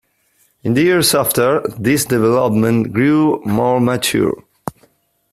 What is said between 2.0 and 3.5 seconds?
developments grew